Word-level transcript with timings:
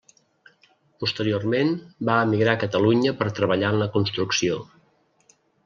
Posteriorment 1.03 1.69
va 2.09 2.17
emigrar 2.29 2.57
a 2.57 2.61
Catalunya 2.65 3.13
per 3.21 3.29
treballar 3.41 3.73
en 3.77 3.81
la 3.85 3.91
construcció. 3.99 4.59